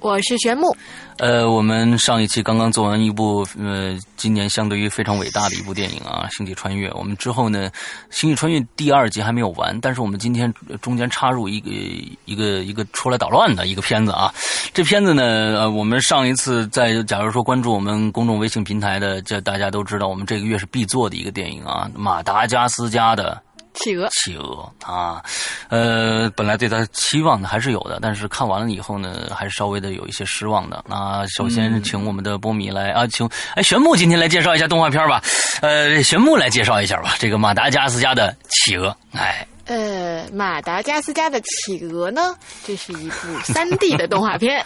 [0.00, 0.74] 我是玄木。
[1.18, 6.88] 呃，我们上一期刚刚做完一部呃，今年相对于非常伟大的一部电影啊，《星际穿越》。
[6.96, 7.70] 我们之后呢，
[8.10, 11.70] 《星际穿越》第二集还没有完，但是我们今天中间插入一个
[12.24, 14.32] 一个一个出来捣乱的一个片子啊。
[14.72, 23.42] 这片子呢，呃，我们上一次在假如说关注我们公众微信平台的，这大家都知道，我们这个月是必做的一个电影啊，马达加斯加的。
[23.74, 25.22] 企鹅，企鹅啊，
[25.68, 30.84] 呃，本来对他期望的还是有的，但是看完了以后呢，还是稍微的有一些失望的。
[30.88, 35.22] 那首先请我们的波米来啊，请哎玄木今天来介绍一下动画片吧，
[35.62, 39.46] 呃，玄木来介绍一下吧，这个马达加斯加的企鹅，哎。
[39.66, 39.76] 呃，
[40.32, 42.34] 马达加斯加的企鹅呢？
[42.66, 44.60] 这是一部三 D 的动画片。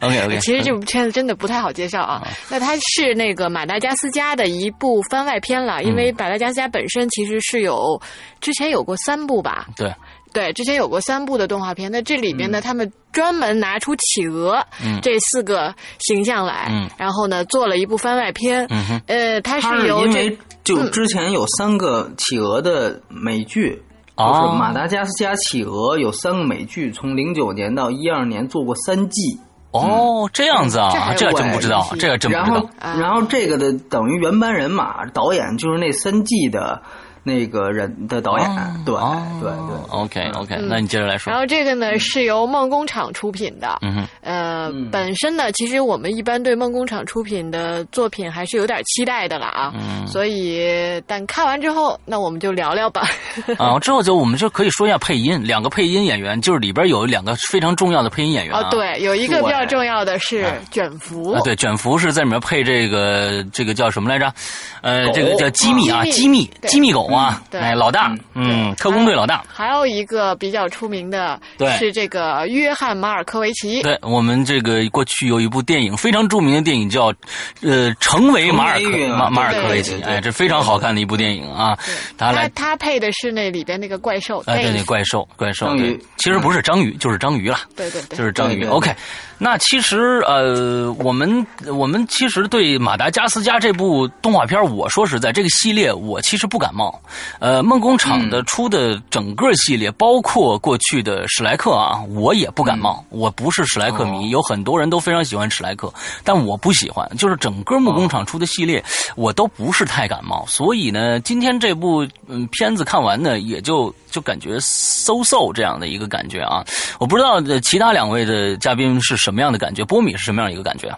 [0.00, 0.38] OK OK。
[0.40, 2.26] 其实这部片子真的不太好介绍啊。
[2.48, 8.00] 那它是那个马达加斯加的一部番外篇了，因为马达加斯加本身其实是有
[8.40, 9.66] 之前有过三部吧？
[9.76, 9.92] 对
[10.32, 11.92] 对，之前有过三部的动画片。
[11.92, 14.64] 那这里边呢，他们专门拿出企鹅
[15.02, 18.66] 这四个形象来，然后呢做了一部番外篇。
[19.06, 23.82] 呃，它是由因为就之前有三个企鹅的美剧。
[24.16, 29.40] 就是《马达加斯加企鹅》有三个美剧，从零九年到一二年做过三季。
[29.72, 32.68] 哦，这样子啊，这真不知道，这个真不知道。
[32.78, 36.82] 然后，然后这个的等于原班人马，导演就是那三季的。
[37.24, 38.48] 那个人的导演，
[38.84, 38.94] 对
[39.40, 41.30] 对对，OK OK，那你接着来说。
[41.30, 43.78] 然后这个呢是由梦工厂出品的，
[44.22, 49.72] 呃，本身呢其实我们一般对梦工厂出品的作品还是有点期待的了啊，
[50.06, 53.02] 所以但看完之后，那我们就聊聊吧。
[53.56, 64.32] 啊，之后就我们就可以说一下配音，两个配音演员，就是里边有两个非常重要的配音演员啊，对，有一个比较重要的是卷福，对，卷福是在里面配这个这个叫什么来着？
[64.80, 67.11] 呃，这个叫机密啊，机密机密狗。
[67.12, 69.44] 哇，哎，老大，嗯，特工队老大。
[69.46, 71.38] 还有一个比较出名的，
[71.78, 73.82] 是这个约翰马尔科维奇。
[73.82, 77.12] 对我们这个过去有一部电影非常著名的电影叫
[77.60, 81.78] 呃，成为马尔科马马尔科维奇，哎，这非常好看的一部电影啊。
[82.16, 88.64] 他来，他配的是那里边那个怪兽，哎，对，那怪兽，怪兽，对，其实不是章鱼，就是章鱼了，对对对，就是章鱼。
[88.64, 88.94] OK。
[89.38, 97.01] 那其实呃，我们我们其实对马达加斯加这部动画片，我说实在，这个系列我其实不感冒。
[97.40, 103.04] 呃，梦工厂的出的整个系列，包括过去的史莱克啊，我也不感冒。
[103.08, 105.92] 我不是史莱克迷，有很多人都非常喜欢史莱克，
[106.22, 107.10] 但我不喜欢。
[107.18, 108.84] 就是整个梦工厂出的系列，
[109.16, 110.44] 我都不是太感冒。
[110.46, 116.64] 所以呢，今天这部嗯片子看完呢，也就就感觉 so so 这样的一个感觉啊。
[117.00, 119.32] 我不知道其他两位的嘉宾是什。
[119.32, 119.82] 什么样的感觉？
[119.82, 120.94] 波米是什么样一个感觉？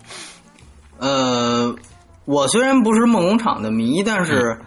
[0.98, 1.72] 呃，
[2.25, 4.60] 我虽然不是梦工厂的迷，但是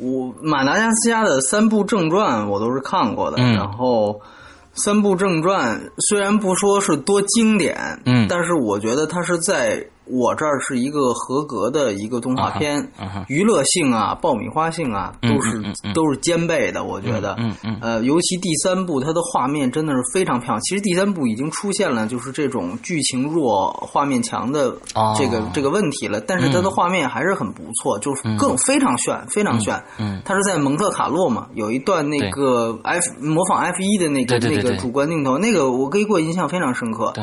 [0.00, 3.42] 我马达加斯加的三部正传我都是看过的。
[3.42, 4.20] 然后
[4.74, 9.86] 三部正传虽然不说是多经典，嗯，但是我觉得它是在。
[10.12, 12.86] 我这儿是一个合格的一个动画片，
[13.28, 15.62] 娱乐性啊、爆米花性啊，都是
[15.94, 16.84] 都是兼备的。
[16.84, 17.34] 我觉得，
[17.80, 20.60] 呃，尤其第三部，它的画面真的是非常漂亮。
[20.60, 24.76] 其实第三部已经出现了，就是这种剧情弱、画面强的
[25.16, 26.20] 这个这个问题了。
[26.20, 29.82] 但是它的画面还是很不错，就是更非常炫，非常炫。
[30.26, 37.14] 它是在蒙特卡洛嘛，有一段那个 F 模仿 F 一的那个那个主观镜头，那个我给我印象非常深刻。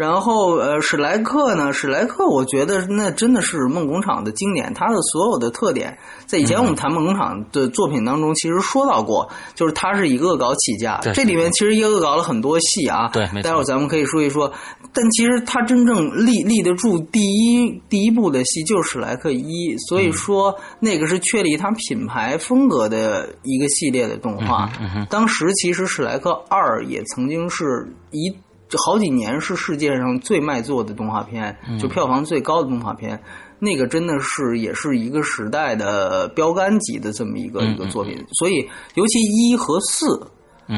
[0.00, 1.74] 然后，呃，史莱克呢？
[1.74, 4.72] 史莱克，我觉得那真的是梦工厂的经典。
[4.72, 10.98] 它的所有的特点，在以前我们谈梦工厂的作品当中，其实说到过，就是它是以恶搞起家。
[11.12, 13.08] 这里面其实也恶搞了很多戏啊。
[13.08, 14.50] 对，待会儿咱们可以说一说。
[14.94, 24.70] 但其实它真正立立得住第一第一部的戏就是史莱克一，所以说那个是确立它品牌风格的一个系列的动画。
[25.10, 28.34] 当时其实史莱克二也曾经是一。
[28.70, 33.20] 就好几年是世界上最卖座的动画片，就票房最高的动画片，
[33.58, 38.16] 那个真的是也是一个时代的标杆级的这么一个一个作品。
[38.38, 40.06] 所以，尤其一和四，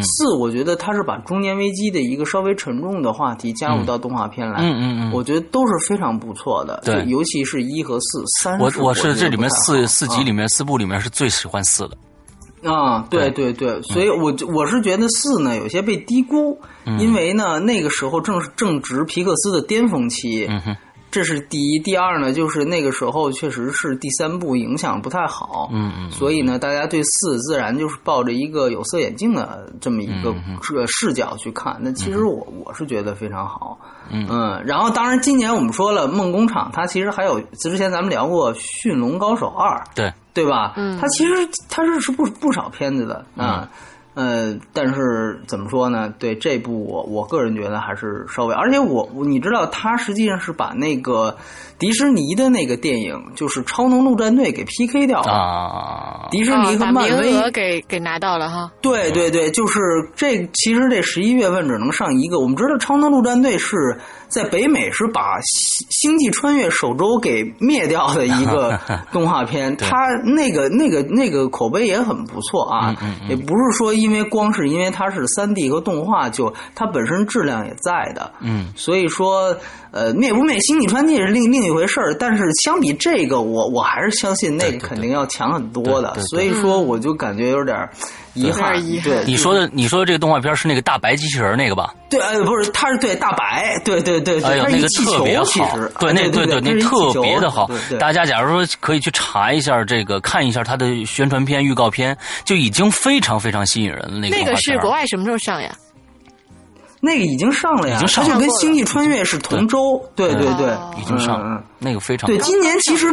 [0.01, 6.81] 四我觉得它是把中年危机的一个稍微沉重的话题加入到动画片来，嗯嗯嗯，我觉得都是非常不错的。
[6.83, 11.97] 对，尤其是一和四，三我我是这里面四四集里面四部里面是最喜欢四的。
[12.65, 13.53] 啊，对对。
[13.53, 16.61] 对，所以我我是觉得四呢有些被低估，
[16.99, 20.49] 因为呢那个时候正是正值皮克斯的巅峰期，
[21.11, 31.77] 这是第一，第二呢，就是那个时候确实是第三部影响不太好，嗯嗯，所以呢，大家对四自然就是抱着一个有色眼镜的这么一个这视角去看。
[31.81, 33.79] 那其实我我是觉得非常好，
[34.11, 40.73] 嗯，然后当然今年我们说了梦工厂，它其实还有之前咱们聊过《驯龙高手二》，对对吧？
[40.77, 41.33] 嗯，他其实
[41.69, 43.69] 他是是不不少片子的啊。
[44.15, 46.13] 呃，但是怎么说呢？
[46.19, 51.35] 对这部我我个人觉得还是稍微，而且我你知道，他实际上是把那个
[51.79, 56.29] 迪士尼的那个电影，就是《超能陆战队》给 PK 掉了啊。
[56.31, 58.71] 迪士尼和漫威给给拿到了哈。
[58.83, 59.81] 对对对，就是
[60.15, 62.39] 这，其实这十一月份只能上一个。
[62.39, 63.99] 我们知道，《超能陆战队》是
[64.29, 68.79] 在北美是把《星星际穿越》首周给灭掉的一个
[69.11, 72.95] 动画片，它那个那个那个口碑也很不错啊，
[73.27, 73.95] 也不是说。
[74.03, 79.57] 因为光是因为它是三 D 和动画，就它本身质量也在的，嗯，所以说，
[79.93, 82.15] 呃，灭不灭星际穿越是另另一回事儿。
[82.15, 86.15] 但是相比这个，我我还是相信那个肯定要强很多的。
[86.31, 87.89] 所以说，我就感觉有点
[88.35, 88.73] 遗憾。
[89.03, 91.95] 对，你说的你说的这个动画片是那个大白机器人那个吧？
[92.09, 97.71] 对，呃，不是，它是对大白，对对对，哎呦，那个特别好，对，那对对，那特别的好。
[97.99, 103.93] 大家假如说可以去查一下这个，看一下它的宣传片、预告片，就已经非常非常吸引。
[104.09, 105.75] 那那个是国外什么时候上呀？
[107.05, 110.01] 那个已经上了呀，已经上就跟《星际穿越》是同周。
[110.15, 111.61] 对对对，已经上了。
[111.81, 112.39] 那个非常对。
[112.39, 113.13] 今年其实，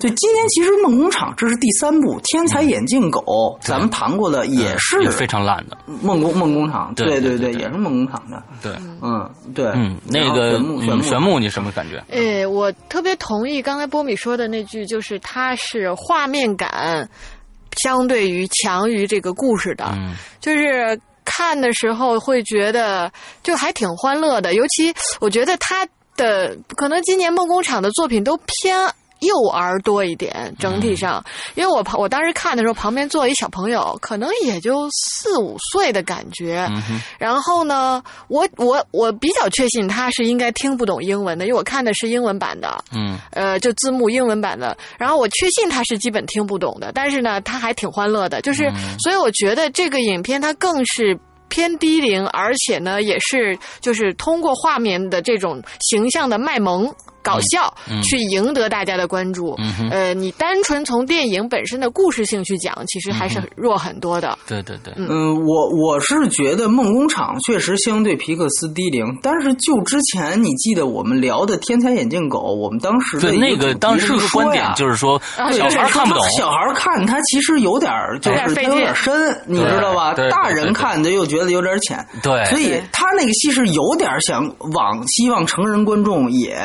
[0.00, 3.20] 对今年其实梦工厂这是第三部《天才眼镜狗》，
[3.60, 6.92] 咱们谈过的也是非常烂的梦工梦工厂。
[6.96, 8.42] 对对对，也是梦工厂的。
[8.62, 10.58] 对，嗯对，嗯那个
[11.02, 12.02] 玄木，你什么感觉？
[12.10, 17.08] 哎，我特别同意刚才波米说的那句，就是它是画面感。
[17.84, 19.96] 相对于强于这个故事的，
[20.40, 23.10] 就是看的时候会觉得
[23.44, 25.86] 就还挺欢乐的，尤其我觉得他
[26.16, 28.76] 的可能今年梦工厂的作品都偏。
[29.20, 31.24] 幼儿多一点，整体上，
[31.54, 36.66] 因为我旁我当时看的时候，旁边坐一小朋友，可能也就四五岁的感觉。
[37.18, 42.82] 然后呢，我我我比较确信他是应该听不懂英文的，因为我看的是英文版的。
[42.92, 44.76] 嗯，呃，就字幕英文版的。
[44.98, 48.40] 然后我确信他是基本听不懂的，但是呢，他还挺欢乐的。
[48.40, 51.18] 就是，所以我觉得这个影片它更是
[51.48, 56.90] 偏低龄，而且呢，也是就是通过画面的这种形象的卖萌。
[57.22, 57.72] 搞笑
[58.02, 59.56] 去赢得大家的关注，
[59.90, 64.38] 呃，你单纯从电影本身的故事性去讲，其实还是弱很多的。
[64.46, 75.20] 对对对，嗯，我我是觉得梦工厂确实相对皮克斯低龄，但是就之前你记得我们聊的《天才眼镜狗》，我们当时对那个当时的观点就是说，
[75.52, 77.92] 小孩看不懂，小孩看他其实有点
[78.22, 80.14] 就是他有点深，你知道吧？
[80.30, 86.58] 大人看的又觉得有点浅，对，所以他那个戏是有点想往希望成人观众也。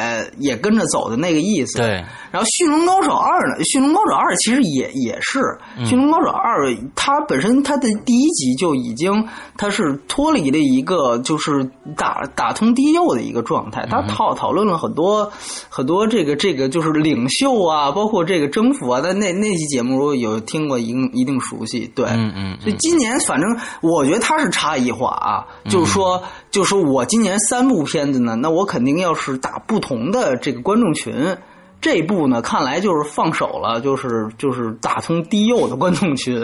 [0.45, 1.79] 也跟着走的那个意思。
[1.79, 1.87] 对，
[2.31, 5.39] 然后《驯龙高手二》呢，《驯龙高手二》其实也也是
[5.85, 9.27] 《驯龙高手二》，它本身它的第一集就已经
[9.57, 15.31] 它是脱离了一个就是打打通低幼的一个状态，它讨讨论了很多
[15.69, 19.01] 很多这个这个就是领袖啊，包括这个征服啊。
[19.03, 21.91] 但那那期节目如果有听过，一定一定熟悉。
[21.95, 22.57] 对，嗯嗯。
[22.61, 26.21] 所以今年反正我觉得它是差异化啊，就是说，
[26.51, 30.34] 就是说我今年三部片子呢，那我肯定要是打不同的。
[30.37, 31.37] 这个观众群，
[31.81, 36.43] 这部呢，看来就是放手了，就是就是打通低幼的观众群，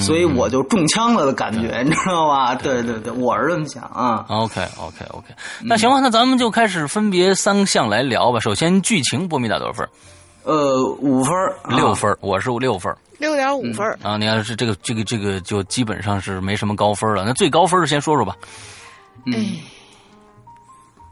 [0.00, 2.54] 所以我就中枪了的感觉，你知道吧？
[2.54, 4.24] 对对对，我是这么想啊。
[4.28, 5.26] OK OK OK，
[5.62, 8.40] 那行吧，那咱们就开始分别三项来聊吧。
[8.40, 9.88] 首先，剧情，波米打多少分？
[10.42, 11.34] 呃，五分，
[11.68, 14.16] 六分，我是六分，六点五分啊。
[14.16, 17.24] 你要是这个这个这个，就基本上是没什么高分了。
[17.26, 18.34] 那最高分先说说吧。
[19.26, 19.58] 嗯。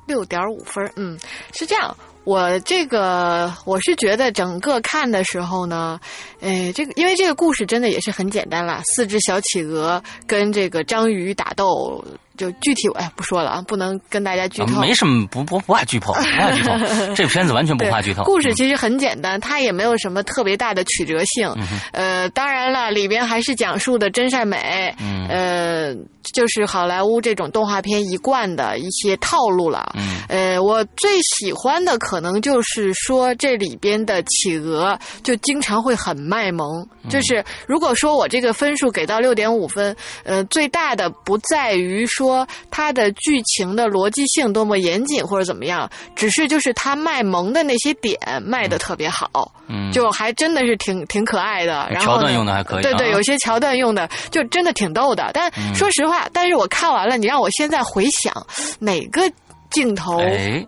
[0.07, 1.19] 六点五分，嗯，
[1.53, 1.95] 是这样。
[2.25, 5.99] 我这个我是觉得整个看的时候呢，
[6.41, 12.05] 哎，这个因为这个故事真的也是很简单啦，四只小企鹅跟这个章鱼打斗。
[12.39, 14.81] 就具体哎不说了啊，不能跟大家剧透。
[14.81, 16.73] 没什么，不不不怕剧透，不怕剧透。
[17.15, 18.23] 这片子完全不怕剧透。
[18.23, 21.53] 故事其实很简单，它也没有什么特别大的曲折性。
[21.93, 24.95] 呃，当然了，里边还是讲述的真善美。
[25.29, 25.93] 呃，
[26.33, 29.93] 就是好莱坞这种动画片一贯的一些套路了。
[30.29, 36.67] 呃，我最喜欢的可能就是说这里边的企鹅就经常会很卖萌。
[37.11, 42.28] 就是如果说我这个分数给到六点五分，呃，最大的不在于说。
[42.29, 51.89] 说它的剧情的逻辑性多么严谨或者怎么样，只是就是他卖萌的那些点卖的特别好，嗯，就还真的是挺挺可爱的。
[51.91, 55.31] 然后桥段用的还可以，对对，有些桥段用的就真的挺逗的。
[55.33, 58.47] 但说实话，但是我看完了，你让我现在回想
[58.79, 59.23] 哪个
[59.71, 60.21] 镜头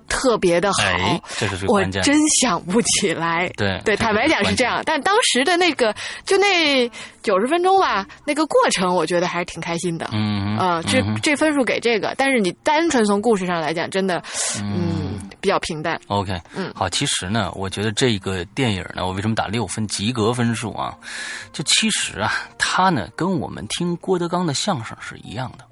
[0.08, 0.80] 特别的好，
[1.38, 3.48] 这是我真想不起来。
[3.56, 6.88] 对对，坦白讲是这样，但当时的那个就那
[7.22, 10.08] 九十分钟吧，那个过程我觉得还是挺开心的。
[10.12, 14.22] 嗯啊，这这分数给这个，但是你单纯从故事上来讲，真的
[14.62, 15.98] 嗯比较平淡。
[16.08, 20.94] OK，嗯，好，其实呢，我觉得这个电影呢，我为什么打六分及格分数啊？
[21.52, 25.64] 就其实啊，它呢跟我们听郭德纲的相声是一样的。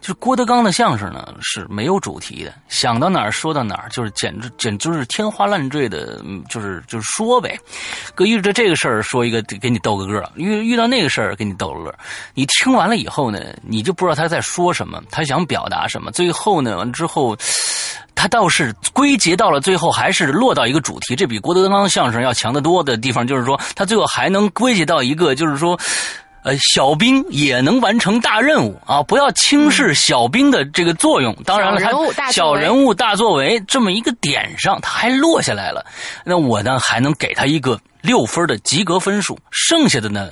[0.00, 7.58] 就是郭德纲的相声呢是没有主题的，想到哪儿说到哪儿，就是简直简直是天花乱坠的，就是就是说呗。
[8.14, 11.94] 搁遇着这个事儿说一个给你逗个乐，遇遇到那个事儿给你逗个乐。
[12.34, 16.10] 你听完了以后呢，你就不知道他在说什么，他想表达什么。
[16.12, 17.36] 最后呢，完之后，
[18.14, 21.16] 他倒是归结到了最后，还是落到一个主题。
[21.16, 25.78] 这比郭德纲相声要强得多的地方，就是说他最后还能归结到一个，就是说。
[26.46, 29.02] 呃，小兵也能完成大任务啊！
[29.02, 31.34] 不要轻视小兵的这个作用。
[31.44, 31.80] 当然了，
[32.14, 35.84] 他小人物大作为这么一个点上，他还落下来了。
[36.24, 39.36] 那我呢，还能给他一个六分的及格分数。
[39.50, 40.30] 剩下的呢，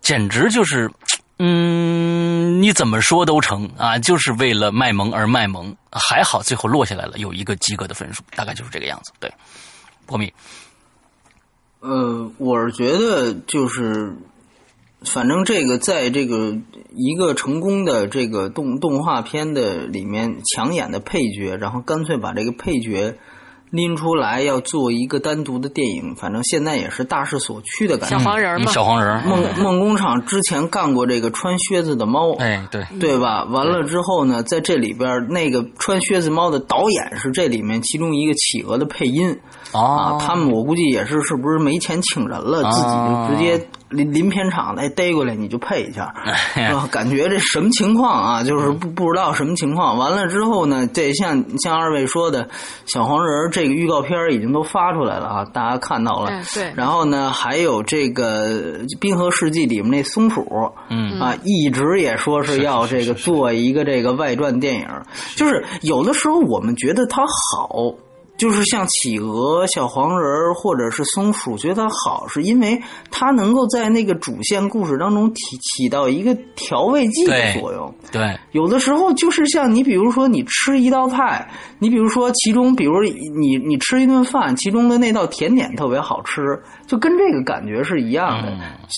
[0.00, 0.90] 简直就是，
[1.38, 3.98] 嗯，你怎么说都成啊！
[3.98, 5.76] 就是为了卖萌而卖萌。
[5.92, 9.12] 还好最后落下来了，有一个及格的分数，大概就是这个样子。
[9.20, 9.30] 对，
[10.06, 10.32] 波米。
[11.80, 14.16] 呃，我是觉得就是。
[15.02, 16.58] 反正这个在这个
[16.94, 23.16] 一个成功的这个动动画片的里面抢眼的配角，然后干脆把这个配角
[23.70, 28.18] 拎出来要做一个单独的电影，反正现在也是大势所趋的感觉。
[28.18, 29.24] 小黄人嘛，小黄人。
[29.26, 33.44] 梦梦工厂之前干过这个穿靴子的猫，哎，对，对吧？
[33.44, 39.38] 完了之后呢，在这里边那个穿靴子猫的导演是这里面其中一个企鹅的配音
[39.72, 43.66] 啊，他们我估计也是是不是没钱请人了，自己就直接。
[43.90, 46.14] 临临片场的逮过来你就配一下，
[46.92, 48.44] 感觉这什么情况啊？
[48.44, 49.98] 就是不不知道什么情况。
[49.98, 52.48] 完了之后呢，这像像二位说的，
[52.86, 56.30] 小黄人这个预告片已经都发出来了啊，大家看到了。
[56.54, 56.72] 对。
[56.76, 60.46] 然后呢，还有这个《冰河世纪》里面那松鼠，
[60.88, 64.86] 嗯啊，一直也说是要这个做一个这个外传电影。
[65.36, 67.94] 就是有的时候我们觉得它好。
[68.40, 72.80] 就是像企鹅、小黄人或者是松鼠，觉得它好，是因为
[73.10, 77.94] 它能够在那个主线故事当中起起到一个调味剂的作用。
[78.10, 81.46] 对，有的时候就是像你，比如说你吃一道菜，
[81.78, 88.56] 你比如说其中，比如你你吃一顿饭，其中的那道甜点特别好吃，就跟这个感觉是一样的。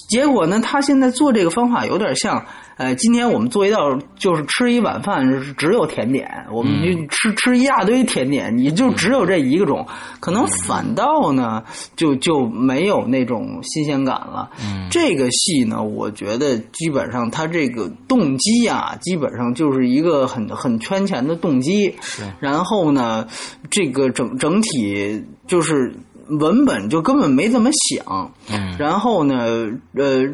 [0.09, 2.41] 结果呢，他现在做这个方法有点像。
[2.83, 5.25] 哎，今天我们做一道，就是吃一碗饭，
[5.57, 9.87] 只有甜点，我们就吃吃一大堆甜点，你就只有这一个种，
[10.19, 11.63] 可能反倒呢，
[11.95, 14.51] 就就没有那种新鲜感了。
[14.65, 21.95] 嗯这个戏呢，我觉得基本上它这个动机啊，基本上就是一个很很圈钱的动机。
[22.41, 23.29] 然后呢，
[23.71, 25.95] 这个整整体就是
[26.41, 28.33] 文本就根本没怎么想。
[28.51, 30.25] 嗯然后呢，呃，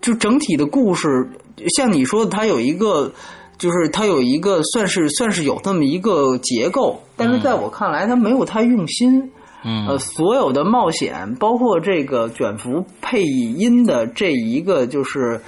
[0.00, 1.28] 就整体的故事。
[1.76, 3.12] 像你说的，它有一个，
[3.58, 9.30] 就是它有一个算是算是有这么一个结构，但是在我看来，它没有太用心。
[9.64, 15.40] 嗯，呃，所有的冒险，包括这个卷福配音的这一个，就是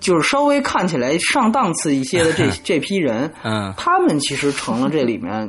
[0.00, 5.48] 就是稍微看起来上档次一些的这 这批人，嗯，他们其实成了这里面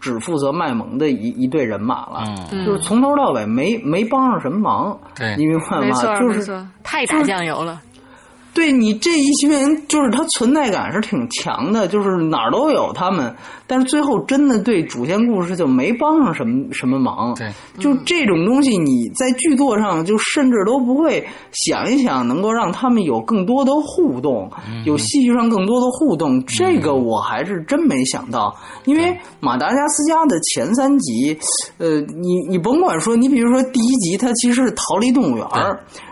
[0.00, 2.24] 只负责卖萌的一一队人马了。
[2.50, 4.98] 嗯，就是从头到尾没没帮上什么忙。
[5.14, 6.18] 对，你明白吗？
[6.18, 7.80] 就是太打酱油了。
[8.54, 13.32] 对你这一群人，就是他存在感是挺强的，就是哪儿都有他们，
[13.68, 17.34] 但是最后真的对主线故事就没帮上什么什么忙。
[17.36, 24.50] 对，就这种东西，你在剧作上就甚至都不会想一想，能够让他们有更多的互动，
[24.84, 26.44] 有戏剧上更多的互动。
[26.46, 28.52] 这个我还是真没想到，
[28.86, 31.38] 因为马达加斯加的前三集，
[31.78, 35.46] 呃，你你甭管说，你比如说第一集，它其实是逃离动物园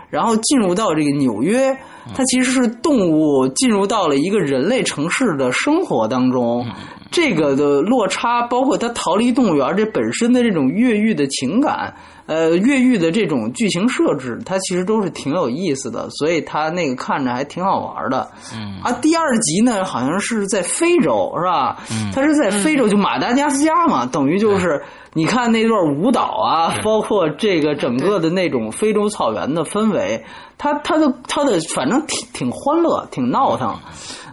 [0.09, 1.77] 然后进入到这个纽约。
[2.15, 6.65] 它其实是动物进入到了一个人类城市的生活当中，
[7.11, 11.93] 这个的落差，包括他逃离动物园这本身的这种越狱的情感，
[12.25, 18.29] 呃，越狱的这种剧情设置，它其实都是挺有意思的，所以它那个看着还挺好玩的。
[18.53, 21.77] 嗯啊，第二集呢，好像是在非洲，是吧？
[21.91, 24.81] 嗯，它是在非洲，就马达加斯加嘛，等于就是
[25.13, 30.23] 你看那段舞蹈啊，包括这个整个的那种非洲草原的氛围。
[30.59, 33.75] 他他的他的反正挺挺欢乐，挺闹腾。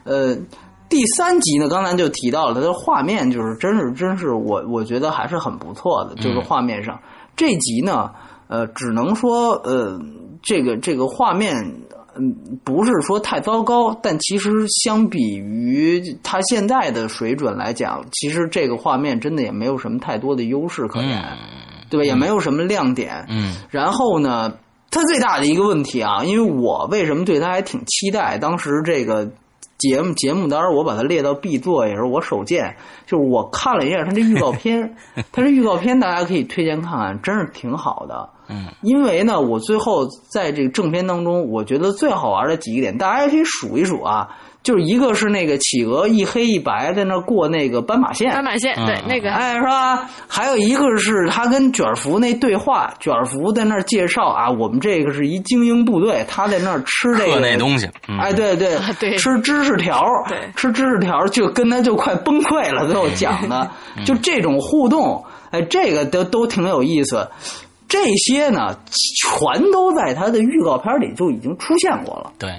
[0.04, 0.34] 呃，
[0.94, 7.00] 第三集呢，刚才就提到了，它的画面就是真是真是我我觉得还是很不错的，就是画面上。
[7.34, 8.12] 这集呢，
[8.46, 10.00] 呃，只能说呃，
[10.40, 11.56] 这个这个画面
[12.14, 21.24] 嗯，不是说太糟糕，但其实相比于它现在的水准来讲，其实这个画面真的也没有什么太多的优势可言，
[21.90, 22.04] 对吧？
[22.06, 23.26] 也没有什么亮点。
[23.28, 23.56] 嗯。
[23.68, 24.52] 然后呢，
[24.92, 28.38] 它最大的一个问题啊，因为我为什么对它还挺期待？
[28.38, 29.28] 当时这个
[29.84, 32.74] 节目节目单我把它列到必做也是我首见，
[33.06, 34.96] 就是我看了一下它这预告片，
[35.30, 38.30] 它这预告片大家可以推荐看看，真是挺好的。
[38.48, 44.28] 嗯，因为呢，我最后在这个正片当中，我觉得最好玩的几个点，大家也可以数一数啊。
[44.64, 49.30] 就是一个是那个企鹅一黑一白在那过那个斑马线，斑马线对那个。
[49.30, 50.08] 哎是吧？
[50.26, 57.86] 还有一个是他跟卷福那对话，卷福在那介绍啊，我们这个是一精英部队，他在那吃这个那东西，
[58.18, 60.02] 哎对对 对，吃芝士条，
[60.56, 63.70] 吃芝士条就跟他就快崩溃了，最后讲的。
[64.04, 67.28] 就这种互动，哎，这个都都挺有意思。
[67.86, 72.32] 这些呢，全都在他的预告片里就已经出现过了。
[72.38, 72.50] 对，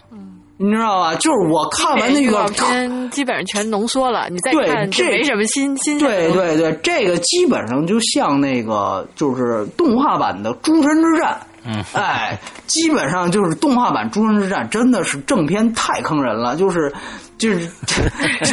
[0.57, 1.15] 你知道吧？
[1.15, 4.27] 就是我看完那个预告片，基本上全浓缩了。
[4.29, 5.99] 你再看，这没什么新新。
[5.99, 11.33] 对对对，这个基本上就像那个就是动画版的《诸神之战》。
[11.67, 16.93] 嗯，哎，基本上就是动画版《诸神之战》，真的是正片太坑人了，就是。
[17.37, 17.69] 就是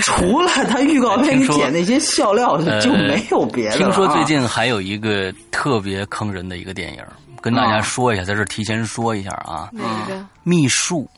[0.03, 3.77] 除了他预告片里剪那些笑料，就没有别的。
[3.77, 6.99] 听说最近还有一个特别坑人的一个电影，
[7.41, 9.71] 跟大家说一下，在这提前说一下啊。
[9.71, 10.27] 哪个？
[10.43, 11.09] 秘术。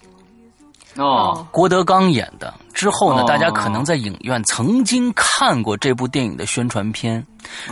[0.97, 2.53] 哦，郭德纲演的。
[2.73, 7.25] 之后呢，大家可能在影院曾经看过这部电影的宣传片。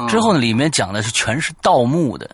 [0.09, 2.31] 之后呢，里面讲的是全是盗墓的，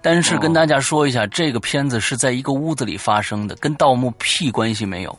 [0.00, 5.18] 但是跟大家说一下，这个片子是在一个屋子里发生的，跟盗墓屁关系没有。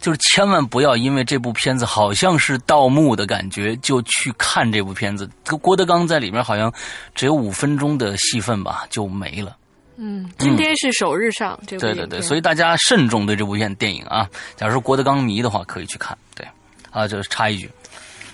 [0.00, 5.28] 就是千万不要因为这部片子好像是盗墓的感觉就去看这部片子。
[5.60, 6.72] 郭德纲在里面好像
[7.14, 9.56] 只有五分钟的戏份吧，就没了。
[9.96, 14.28] 嗯，今天是首日上这部对对对，所以大家慎重对这部片电影啊。
[14.56, 16.16] 假如说郭德纲迷的话，可以去看。
[16.34, 16.46] 对，
[16.90, 17.70] 啊，就是插一句，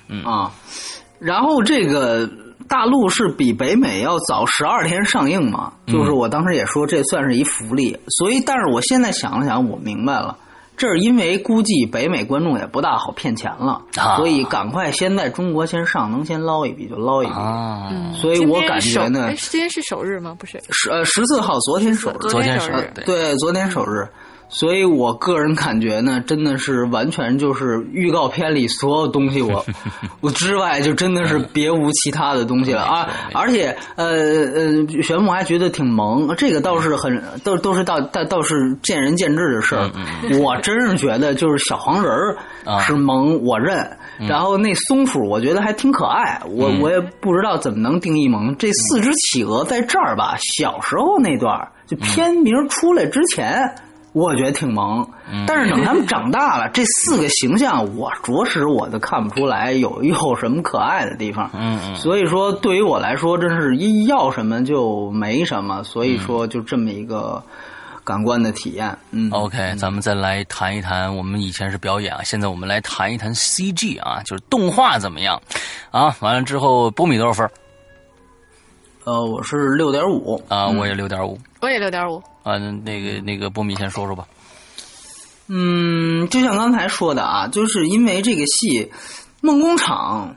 [0.09, 0.53] 嗯啊，
[1.19, 2.31] 然后这个
[2.69, 5.73] 大陆是比北美要早十二天上映嘛？
[5.87, 7.99] 就是我当时也说这算是一福利。
[8.19, 10.37] 所以，但是我现在想了想，我明白了。
[10.79, 13.83] 这是因为估计北美观众也不大好骗钱了，
[14.17, 17.33] 所以赶快先在中国先上，能先捞一笔就捞一笔。
[17.33, 20.37] 啊，所以我感觉呢，今天是首日吗？
[20.39, 24.09] 不是，十呃十四号，昨天首日，昨天首日，对，昨天首日。
[24.51, 29.65] 所以我个人感觉呢，真的是完全就是预告片里所有东西，我
[30.21, 33.09] 我之外就真的是别无其他的东西了啊！
[33.35, 39.91] 而且呃呃，玄牧还觉得挺萌，这个倒是很都都是倒倒倒是见仁见智的事儿。
[40.41, 42.37] 我真是觉得就是小黄人儿
[42.81, 43.97] 是萌，我认。
[44.27, 48.57] 然后那松鼠我觉得还挺可爱，我我也不知道怎么能定义萌。
[48.57, 53.75] 这四只企鹅在这儿吧，小时候那段就片名出来之前。
[54.13, 55.07] 我觉得挺萌，
[55.47, 61.51] 但是等他们长大了， 这四个形象我着实我都看不出来有 有什么可爱的地方。
[61.53, 67.43] 嗯嗯，所以说对于我来说，真是一要什么就没什么，所以说就这么一个
[68.03, 68.97] 感官的体验。
[69.11, 75.41] 嗯，OK，咱们再来谈一谈，我们以前是表演啊，现在我们来谈一谈 CG 啊，就是动画怎么样
[75.93, 76.17] 啊？
[76.21, 77.49] 完了之后，波米多少分？
[79.05, 82.23] 呃，我是六点五啊，我也六点五，我也六点五。
[82.49, 84.27] 啊，那个那个波米先说说吧。
[85.49, 88.91] 嗯，就像刚才说的啊，就是因为这个戏
[89.41, 90.37] 梦工厂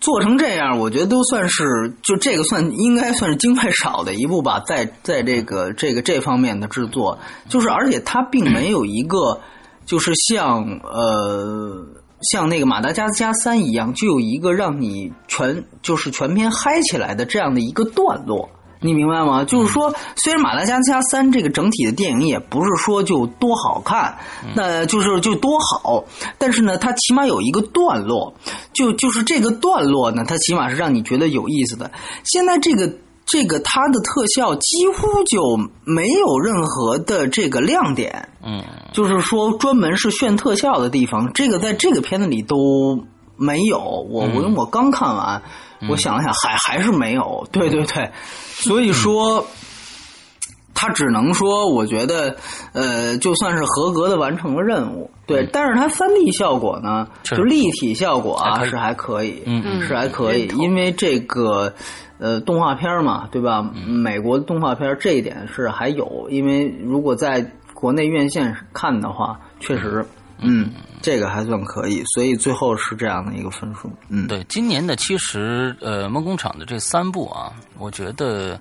[0.00, 9.40] 做成这样，我觉得都算是就这个算应该算是经费少的一部吧，在在这个这个这方面的制作，就是而且它并没有一个
[9.86, 11.86] 就是像呃
[12.32, 18.50] 像那个马达加斯加三一样，就有一个让你全就是全篇嗨起来的这样的一个段落。
[18.82, 19.44] 你明白吗？
[19.44, 24.18] 就是说，虽然《马达加斯加三》这个整体的电影也不是说就多好看，
[24.54, 26.04] 那就是就多好，
[26.36, 28.34] 但是呢，它起码有一个段落，
[28.72, 31.92] 就就是这个段落呢，它起码是让你觉得有意思的。
[32.24, 32.92] 现在这个
[33.24, 43.04] 这个它的特效几乎就没有任何的这个亮点，嗯，就是说专门是炫特效的地方，这个在这个片子里都
[43.36, 43.78] 没有。
[43.78, 45.40] 我我我刚看完。
[45.88, 48.10] 我想了想，还还是没有，对对对，
[48.54, 49.46] 所以说，
[50.74, 52.36] 他只能说，我觉得，
[52.72, 61.74] 呃，就算是合格的完成了任务，对，但是它三 D 效果呢，就立体效果啊，是还可以，嗯，是还可以，因为这个，
[62.18, 63.62] 呃，动画片嘛，对吧？
[63.86, 70.04] 美国的动画片这一点是还有，因为如果在国内院线看的话，确实。
[70.44, 70.70] 嗯，
[71.02, 73.90] 这个还算可以，所以最后是这样的一个分数。
[74.08, 78.58] 嗯，对，今年的其实呃梦工厂的这三部啊，我觉得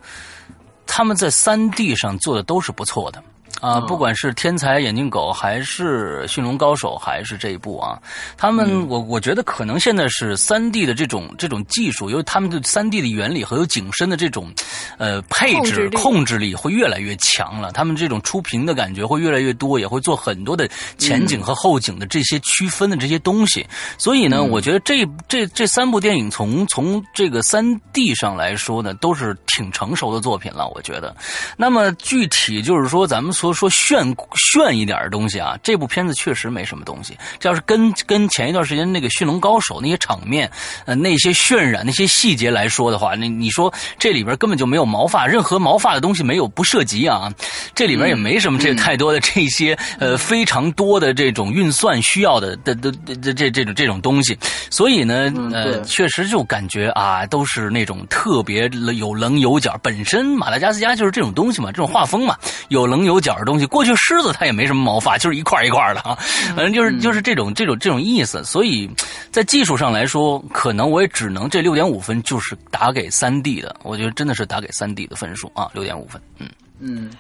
[0.86, 3.23] 他们在三 D 上做的都是不错的，
[3.62, 8.02] 啊，不管是天才眼镜狗，还是驯龙高手，还是这一部啊，
[8.36, 14.52] 他们我我觉得可能现在是三 D 的这种这种技术，因为他们的三 D 的原理和有景深的这种
[14.97, 23.63] 呃配置控制力会越来越强了，他们这种出屏的感觉会越来越多，也会做很多的前景和后景的这些区分的这些东西。
[23.95, 30.67] 所以呢，我觉得这这这三部电影从从这个三 D 上来说呢，都是挺成熟的作品了。
[30.74, 31.15] 我觉得，
[31.56, 33.51] 那么具体就是说咱们所。
[33.54, 37.18] 说炫炫一点的东西啊，这部片子确实没什么东西。
[37.40, 40.50] 这要是跟跟前一段时间那个《驯龙高手》那些场面，
[40.86, 47.32] 呃，那些渲染、那些细节来说的话，那你说这里边根本就没有毛发，任何毛发的东西没有不涉及啊。
[47.74, 54.38] 这里边也没什么这太多的这些呃非常多的这种运算需要的的的这这这种这种东西。
[54.70, 59.78] 所以呢，呃，确实就感觉啊，都是那种特别有棱有角。
[59.82, 62.38] 本身马达加斯加就是这种东西嘛，这种画风嘛，
[62.70, 63.32] 有棱有角。
[63.45, 66.17] 东西过去，狮子它也没什么毛发，就是一块一块的啊，
[66.56, 68.43] 反正就是就是这种这种这种意思。
[68.43, 68.89] 所以
[69.32, 73.75] 在技术上来说，可能我也只能这六点五分就是打给三 D 的。
[73.84, 76.21] 我觉得真的是打给三 D 的分数啊，六点五分。
[76.39, 76.47] 嗯
[76.80, 77.12] 嗯，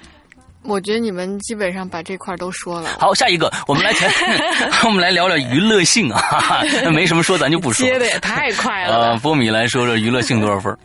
[0.63, 2.89] 我觉得你们基本上把这块都说了。
[2.99, 4.09] 好，下一个我们来谈，
[4.85, 7.85] 我们来聊聊娱乐性啊， 没什么说，咱就不说。
[7.85, 9.17] 接的也太快了。
[9.19, 10.75] 波米来说说娱乐性多少分？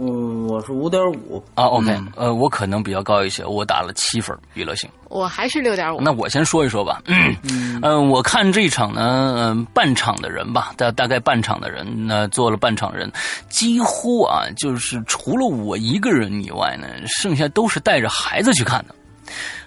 [0.00, 1.64] 嗯，我是五点五啊。
[1.64, 4.88] OK，呃，我可能比较高一些，我打了七分娱乐性。
[5.08, 6.00] 我还是六点五。
[6.00, 7.02] 那我先说一说吧。
[7.06, 13.10] 嗯，嗯，我看这一场呢，嗯，半场的人吧，大大概半场的人，那做了半场人，
[13.48, 18.94] 几乎啊，就是除了我一个人以外呢，剩下都是带着孩子去看的。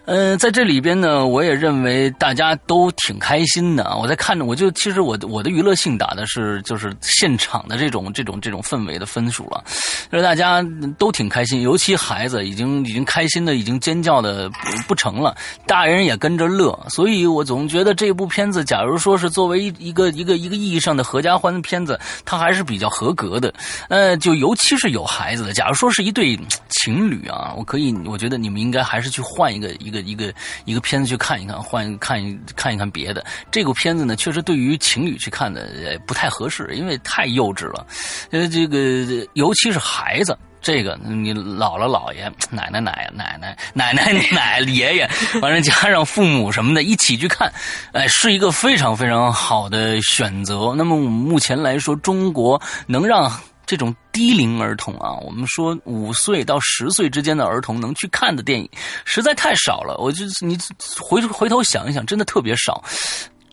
[0.06, 3.96] 嗯，在这里边呢，我也认为大家都挺开心的！
[3.98, 9.64] 我在看着，我就其实我我的娱乐性打的是就是现场的这种这种这种氛围的分数了，
[10.12, 10.66] 就是大家
[10.98, 14.56] 都挺开心，尤其孩子已经已经开心的已经尖叫的不
[14.88, 15.36] 不成了，
[15.68, 23.54] 大人也跟着乐，所以我总觉得这部片子，假如说是作为一一个一个一个意义上的合家欢的片子，它还是比较合格的。
[23.88, 26.38] 呃，就尤其是有孩子的，假如说是一对
[26.82, 30.22] 情侣啊，我可以，我觉得你们应该还是去换一个一一个。
[30.22, 30.34] 一个
[30.66, 33.26] 一个片子去看一看，换看一看一看别的。
[33.50, 35.68] 这部片子呢，确实对于情侣去看的
[36.06, 37.88] 不太合适，因为太幼稚了。
[38.30, 45.10] 呃，这个尤其是孩子，这个你姥姥姥爷、奶奶奶奶奶奶奶奶爷爷，
[45.42, 47.52] 完了加上父母什么的一起去看，
[47.94, 50.76] 哎，是一个非常非常好的选择。
[50.78, 53.32] 那么我们目前来说，中国能让。
[53.72, 58.70] 这种低龄儿童啊，我们说五岁到十岁之间的儿童能去看的电影，
[59.06, 59.96] 实在太少了。
[59.98, 60.58] 我就你
[61.00, 62.84] 回回头想一想，真的特别少。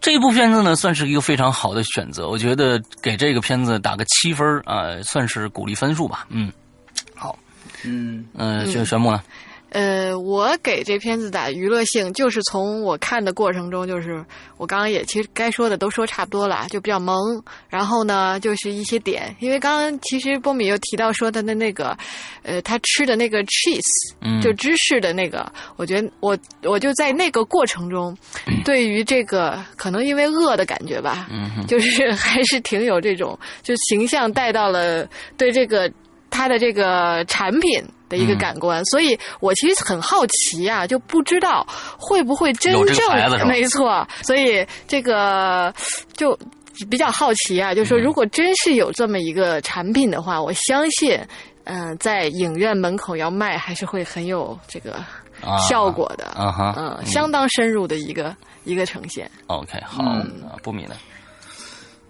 [0.01, 2.29] 这部片子呢，算是一个非常好的选择。
[2.29, 6.27] 我觉得给这个片子打个七分啊，算是鼓励分数吧。
[6.31, 6.53] 嗯，
[7.15, 7.39] 好，
[7.85, 9.23] 嗯嗯，这个玄木呢？
[9.71, 14.25] 呃，我给这片子打娱乐性，就是从我看的过程中，就是
[14.57, 17.17] 我刚刚也其实该说的都说差不多了，就比较萌。
[17.69, 21.97] 然后呢，就是一些点，因为刚刚其实波米又提到说他的那个，
[22.43, 28.17] 呃，他吃的那个 cheese，就芝士的那个，我觉得我我就在那个过程中，
[28.65, 31.29] 对于这个可能因为饿的感觉吧，
[31.67, 35.93] 就是还是挺有这种，就形象带到了对这个
[36.39, 37.85] 他的这个产品。
[38.09, 41.63] 的一个感官，所以我其实很好奇啊，就不知道
[41.99, 43.07] 会不会真正
[43.47, 45.71] 没错，所以这个
[46.15, 46.35] 就
[46.89, 51.21] 比较好奇啊，就说如果真是有这么一个产品的话，我相信，
[51.65, 54.97] 嗯，在影院门口要卖，还是会很有这个
[55.69, 56.35] 效果的，
[56.79, 59.31] 嗯，相当深入的一个一个呈现。
[59.49, 60.03] OK，好，
[60.63, 60.95] 不米呢？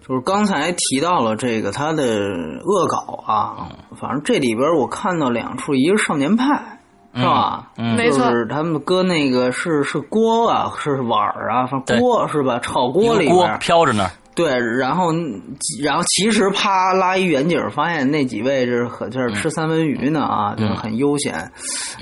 [0.09, 3.69] 就是刚才提到了这个他的恶搞啊，
[4.01, 6.81] 反正这里边我看到两处，一个少年派
[7.15, 7.71] 是吧？
[7.77, 11.69] 没错，就是他们搁那个是是锅啊，是碗啊，
[11.99, 12.59] 锅是吧？
[12.61, 14.09] 炒锅里边飘着呢。
[14.39, 15.11] 对，然后，
[15.83, 21.35] 然后其实啪拉一远景，发现那几位是可就是吃三文鱼呢啊，就是很悠闲，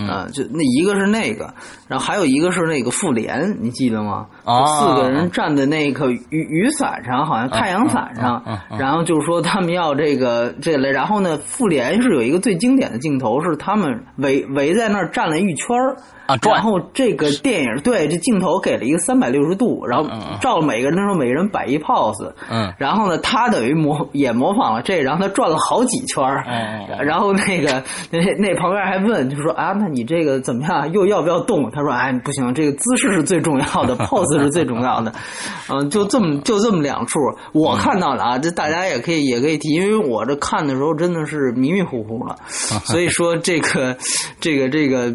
[0.07, 1.55] 啊，就那一个是那个，
[1.88, 4.27] 然后还有一个是那个复联，你记得吗？
[4.44, 8.42] 四个人站在那个雨雨伞上，好像太阳伞上，
[8.79, 15.96] 然后就说他们要这个这类，然后呢，复联是有一个最经典的镜头，是他们围围在那儿站了一圈儿。
[16.27, 26.45] 啊，然后这个电影对这镜头给了一个三百六十度，然后照每个人的时候，每个人摆一 pose，嗯，然后呢，他等于模也模仿了这，然后他转了好几圈儿，
[27.05, 30.93] 然后那个那那旁边还问，就说啊，那你这个怎么样？
[30.93, 31.71] 又要不要动？
[31.71, 35.12] 他说，哎，不行，这个姿势是最重要的， pose 是最重要的，
[35.69, 37.19] 嗯，就这么就这么两处，
[37.53, 42.37] 我看到了啊，这大家也可以也可以提，因为我这看的时候真的是迷迷糊糊了，
[42.85, 43.97] 所以说这个
[44.41, 45.15] 这个这个，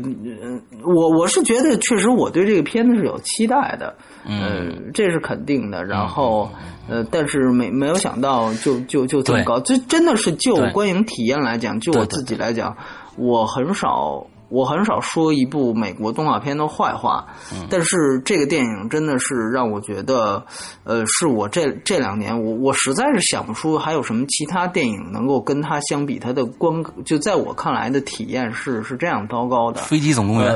[0.84, 3.95] 我我是觉得确实我对这个片子是有期待的。
[4.25, 5.84] 嗯，这是肯定的。
[5.84, 6.49] 然后，
[6.89, 9.60] 呃，但是没没有想到，就就就这么高。
[9.60, 12.75] 这真的是就观影体验来讲，就我自己来讲，
[13.15, 17.25] 我很少我很少说一部美国动画片的坏话。
[17.69, 20.45] 但是这个电影真的是让我觉得，
[20.84, 26.19] 呃，是我这这两年我我实在是想不出还有什么其他电影能够跟它相比。
[26.19, 29.81] 它的观就在我看来的体验是是这样糟糕的。
[29.81, 30.53] 飞机总动员，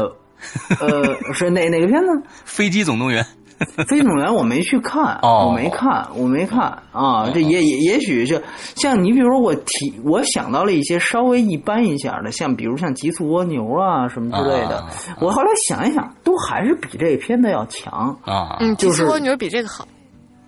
[0.80, 2.22] 呃，是哪哪个片子？
[2.44, 3.26] 飞机总动员。
[3.88, 7.30] 飞总员我没去看，我没看，我没看啊。
[7.34, 8.42] 这也也也许就
[8.76, 14.84] 像你，比如说我提，我想到了一些稍微一般一下的，像比如像极速蜗牛啊什么之类的。
[15.22, 18.58] 我后来想一想，都还是比这片子要强啊。
[18.60, 19.88] 嗯，极速蜗牛比这个好。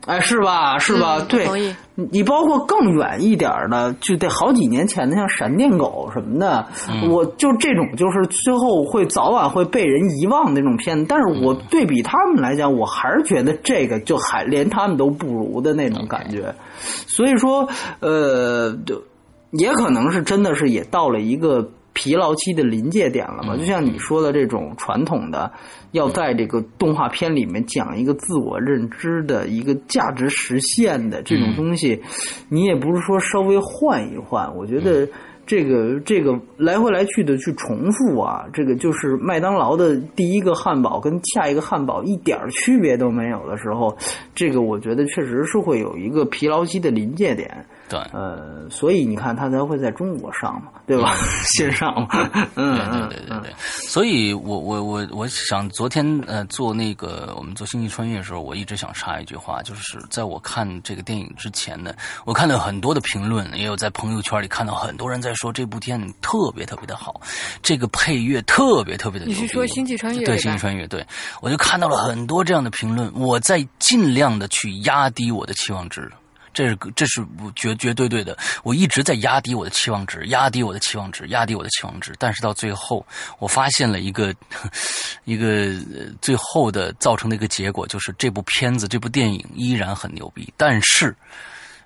[0.07, 0.79] 哎，是吧？
[0.79, 1.19] 是吧？
[1.27, 6.65] 对，你包括更远一点的，就得好几年前的，像闪电狗什么的，
[7.09, 11.05] 我就这种，就是最后会早晚会被人遗忘那种片子。
[11.09, 16.55] 但是我对比他们来讲，我还是觉得这个就还连他们都不如的那种感觉。
[16.79, 17.67] 所以说，
[17.99, 19.03] 呃，就
[19.51, 21.69] 也可能是真的是也到了一个。
[21.97, 23.57] 疲劳期的临界点了嘛？
[23.57, 25.51] 就像你说的这种传统的，
[25.93, 31.99] 要在这个动画片里面讲一个自我认知的一个价值实现的这种东西，
[32.49, 34.55] 你也不是说稍微换一换。
[34.55, 35.09] 我觉得
[35.47, 43.97] 这个这个来回来去的去重复啊，这个就是麦当劳的第一个汉堡跟下一个汉堡一点区别都没有的时候，
[44.35, 47.65] 这个我觉得确实是会有一个疲劳期的临界点。
[47.89, 51.15] 对，呃，所以你看，他才会在中国上嘛，对吧？
[51.55, 52.07] 线上嘛，
[52.55, 53.53] 嗯嗯对对对。
[53.57, 61.93] 所以我我我我想，昨天呃做那个我们做星际穿越的时候，我一直想插一句话，就是在我看这个电影之前呢，
[62.25, 67.21] 我看到很多的评论，也有在朋友圈里看到很多人在说这部电影特别特别的好，
[67.61, 69.25] 这个配乐特别特别的。
[69.25, 70.25] 你是说星际穿越？
[70.25, 71.05] 对，星际穿越，对
[71.41, 76.11] 我就看到了很多这样的评论，我在尽量的去压低我的期望值。
[76.57, 77.23] 这是这是
[77.55, 82.15] 绝绝对对的，我一直在压低我的期望值，压低我的期望值，压低我的期望值。
[82.17, 83.05] 但是到最后，
[83.37, 84.33] 我发现了一个
[85.25, 85.71] 一个
[86.19, 90.51] 最后的造成的一个结果，就是这部片子这部电影依然很牛逼。
[90.57, 91.15] 但是，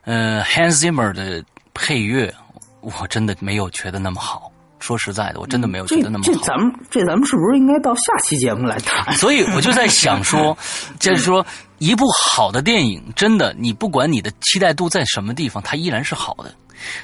[0.06, 2.34] 呃，Hans Zimmer 的配乐，
[2.80, 4.50] 我真的没有觉得那么好。
[4.80, 6.32] 说实在的，我真的没有觉得那么好。
[6.32, 9.14] 这咱们这咱们是不是应该到下期节目来谈？
[9.18, 10.58] 所以我就在想说，
[10.98, 11.46] 就是说，
[11.82, 16.54] 一部好的电影，真的，你不管你的期待度在什么地方，它依然是好的。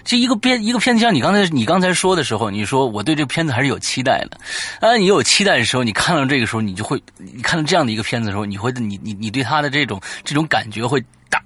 [0.04, 4.38] 这一个片一个片子，像你刚才你刚才说的时候，你说我对这片子还是有期待的。
[4.80, 11.42] 啊，你有期待的时候，你看到这个时候，你就会你看到这样的一个片子的时候，你会你你你对他的这种这种感觉会大。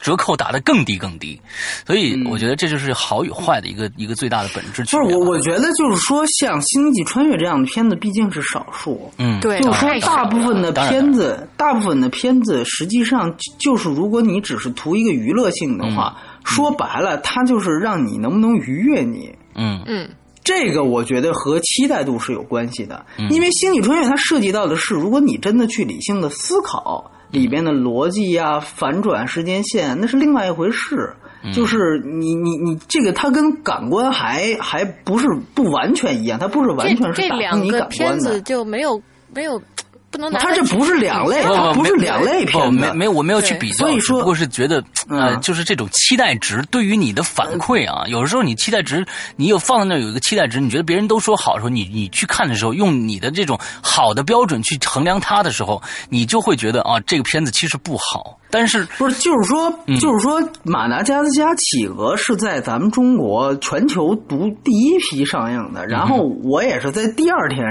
[0.00, 1.38] 折扣打得更低更低，
[1.86, 5.02] 所以我觉得这就是好与坏的一个一个最大的本质区别。
[5.02, 9.12] 不是我，我觉得就是说，像《星际穿越》这样的片子毕竟是少数。
[9.18, 19.30] 嗯，对，就是说大部分的片子，大部分的片子实际上就是如果你只是图一个娱乐性的话，说白了，它就是让你能不能愉悦你。
[19.54, 20.08] 嗯嗯，
[20.42, 27.10] 这个我觉得和期待度是有关系的，因为《星际穿越》它涉及到的是，如果你真的去理性的思考。
[27.30, 31.14] 里边的逻辑呀，反转时间线那是另外一回事。
[31.54, 37.88] 就是你你你这个，它跟感官还还不是不完全一样，它不是完全是打动你感官的。
[37.88, 39.00] 片子就没有
[39.34, 39.62] 没有。
[40.10, 41.42] 不能拿它这不是两类，
[41.72, 58.36] 不是两类片，没没我没有去比较，所以说不过是觉得呃，就是这种期待值对于你的反馈啊，有的时候你期待值，你有放在那有一个期待值，你觉得别人都说好的时候，你你去看的时候，用你的这种好的标准去衡量它的时候，你就会觉得啊，这个片子其实不好。
[58.50, 59.70] 但是不是就是说
[60.00, 67.64] 就是说，马达加斯加企鹅是在咱们中国全球独第一批上映的，然后我也是在第二天。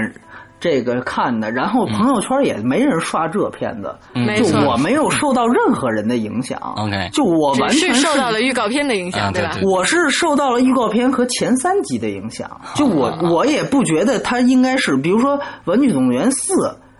[0.60, 3.94] 这个看的，然后朋友圈也没人刷这片子，
[4.36, 6.60] 就我没有受到任何人的影响。
[6.76, 9.56] OK，就我完全是受到了预告片的影响，对吧？
[9.64, 12.60] 我是受到了预告片和前三集的影响。
[12.74, 16.52] 就我我也不觉得它应该是，比如说《玩具总动员四》，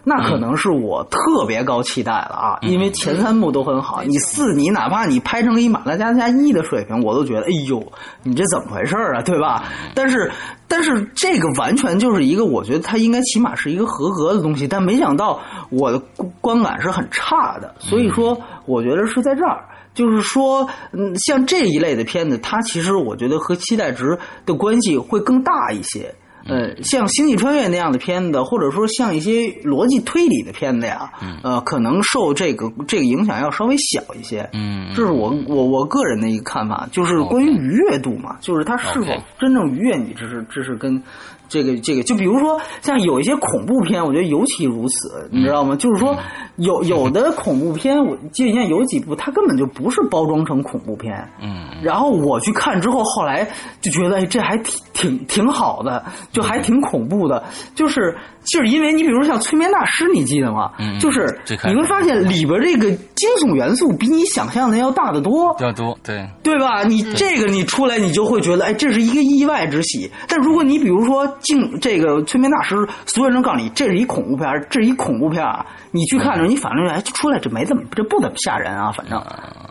[0.02, 4.02] 那可能是我特别高期待了啊，因为前三部都很好。
[4.02, 7.82] 你四，你哪怕你拍成一马达加斯加一的水平，我都觉得，哎呦，
[8.22, 9.64] 你这怎么回事啊，对吧？
[9.94, 10.30] 但是，
[10.66, 15.38] 但是这个完全就是一个，我觉得它应该起码是一个合格的东西，但没想到
[15.70, 16.02] 我的
[16.40, 26.14] 观感是很差的，所以说，我觉得是在这儿，就是说，嗯，像这一类的片子，它其实我觉得和期待值的关系会更大一些。
[26.46, 31.11] 呃，像《星际穿越》那样的片子，或者说像一些逻辑推理的片子呀，
[31.42, 34.48] 呃，可能受这个这个影响要稍微小一些。
[34.53, 39.07] 嗯，这是我我我个人的一个看法，就是关于愉悦度嘛，就是它是否
[39.38, 41.03] 真正愉悦你，这是这是跟。
[41.50, 45.74] 这个这个，就比如说像有一些恐怖片，我觉得尤其如此，你知道吗？
[45.76, 46.16] 就是说
[46.56, 51.12] 有有的恐怖片，我记得有几部，它根本就不是包装成恐怖片。
[51.42, 51.66] 嗯。
[51.82, 53.46] 然后我去看之后，后来
[53.80, 57.42] 就觉得这还挺挺挺好的，就还挺恐怖的。
[57.74, 60.70] 就是就是因为你比如说像《催眠大师》，你记得吗？
[60.78, 61.00] 嗯。
[61.00, 61.26] 就是
[61.66, 65.56] 你会发现里边这个惊悚元素比你想象的要大得多。
[65.58, 66.24] 要多，对。
[66.44, 66.84] 对吧？
[66.84, 70.08] 你这个你出来，你就会觉得，哎，这是一个意外之喜。
[70.28, 71.28] 但如果你比如说。
[71.40, 72.76] 进这个催眠大师，
[73.07, 75.64] 所有人都告诉你这是一恐怖片，这是一恐怖片啊！
[75.90, 79.20] 你去看的时候，你反正哎出来这没怎么，这不怎么吓人啊，反正，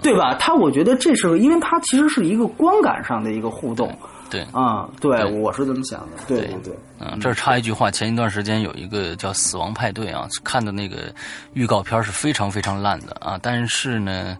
[0.01, 0.35] 对吧？
[0.35, 3.97] 他我觉得这是，因为他其实是一个观感上的一个互动，
[4.29, 6.73] 对啊，对，我是这么想的，对对对。
[6.99, 11.13] 嗯，这儿插一句话，前一段时间有一个叫《死亡派对》啊，看的那个
[11.53, 14.37] 预告片是非常非常烂的啊，但是呢。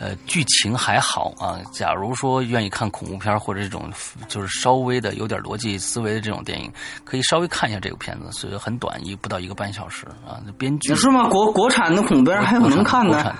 [0.00, 1.58] 呃，剧情还好啊。
[1.72, 3.90] 假如说愿意看恐怖片或者这种
[4.28, 6.72] 就是稍微的有点逻辑思维的这种电影，
[7.04, 10.40] 可以稍微看一下这个片子，所以很短，一不到一个半小时啊。
[10.56, 11.28] 编剧是吗？
[11.28, 13.12] 国国产的恐怖片还有能看的？
[13.12, 13.36] 国产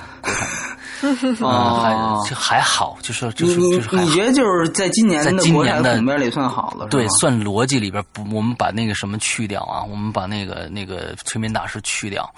[1.46, 6.86] 啊，还还好，就是就是就是你觉得就是在今年的国产恐怖片里算好了？
[6.88, 12.28] 对，算逻辑里边不，我们把那个什么去掉啊，我们把那个那个催眠大师去掉，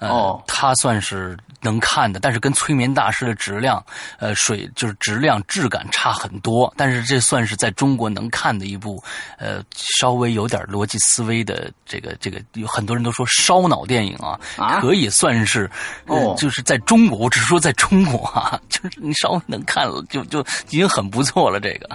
[0.00, 3.84] 哦，他算是能看的，但是跟催眠大师的质量，
[4.18, 9.02] 呃，水就是质量质感差很多，但是这算是在中国能看的一部，
[9.38, 14.38] 呃，稍微有点逻辑思维的这个这个，有很多人都说烧脑电影啊，
[14.80, 15.68] 可以算是
[16.06, 17.14] 哦，就是在中国。
[17.24, 20.40] 我只是说，在中国啊，就是你稍微能看了，就就
[20.70, 21.60] 已经很不错了。
[21.60, 21.88] 这个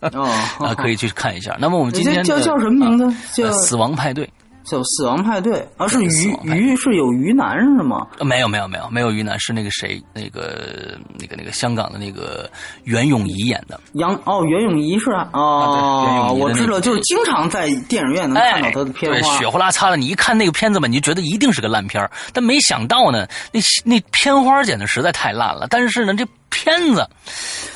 [0.64, 1.56] 啊，可以去看一下。
[1.58, 3.42] 那么我们今天叫叫什么名字？
[3.42, 4.24] 叫《死亡派对》。
[4.66, 8.04] 叫死亡派对啊，是鱼鱼是有于南是吗？
[8.20, 12.50] 没有没有没有没有于南，是那个谁，那个那个那个香港的那个
[12.82, 13.80] 袁咏仪演的。
[13.92, 19.96] 杨哦，袁咏仪是啊，哦，我知道，就是经常在电影院能看到他的片花，血呼啦擦的。
[19.96, 25.68] 你一看那个片子吧，你就觉得一定是个烂片但没想到呢，那那片花剪的实在太烂了。
[25.70, 27.08] 但是呢，这片子，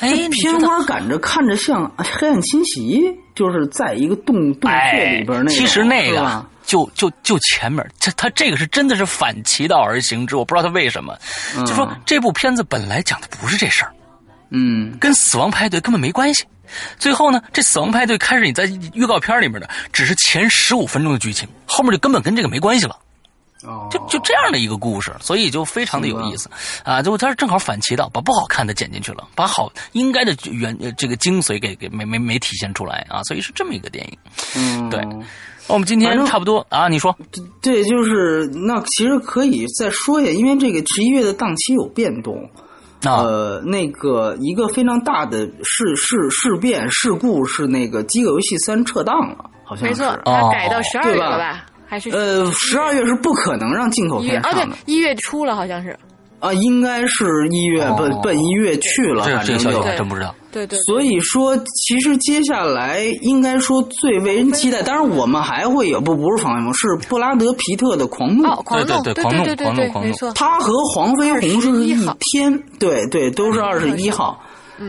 [0.01, 3.01] 哎，片花赶着看着像《黑暗侵袭》，
[3.37, 6.45] 就是在一个洞洞穴里边那个，其实那个。
[6.71, 11.19] 就就就前面，他他这个是真的是反其道而行之，我不知道他为什么。
[11.67, 13.93] 就说这部片子本来讲的不是这事儿，
[14.51, 16.47] 嗯，跟死亡派对根本没关系。
[16.97, 22.97] 最后呢，这死亡派对开始你在预告片里面的只是前十五分钟的剧情，后面就根本跟这个没关系了。
[23.65, 26.49] 哦，就就这样的一个故事，所以就非常的有意思
[26.85, 27.03] 啊！
[27.03, 33.23] 就他正好反其道，把不好看的剪进去了，把好应该的原这个精髓给给没没没体现出来啊！
[33.25, 34.19] 所以是这么一个电影，
[34.55, 35.05] 嗯，对。
[35.73, 37.17] 我们今天差不多啊，你说，
[37.63, 42.51] 对，就是那其实可以再说一下，因为这个十一月的档期有变动，
[43.05, 51.65] 呃，那个一个非常大的事事事变事故是那个《饥饿游戏三》撤档了，好像没错，它改到十二月了吧？
[51.87, 55.97] 还是呃，十二月是不可能让进口片上的，一月初了，好像是。
[56.41, 60.35] 啊，应该是一月奔奔一月去了，这这消息我还真不知道。
[60.51, 60.79] 对对。
[60.81, 74.41] 所以说，其实接下来应该说最为人期待，当然我们还会有不不是防卫是布拉德皮特的狂怒，狂怒，对对对，狂怒狂怒狂怒，他和黄飞鸿是一天，对对，都是二十一号。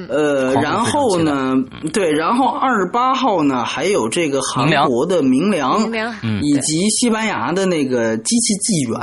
[0.08, 1.54] 呃，然后呢，
[1.92, 5.82] 对，然后二十八号呢，还有这个韩国的明良，
[6.42, 8.98] 以及西班牙的那个机器纪元